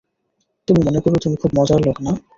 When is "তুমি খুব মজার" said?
1.23-1.79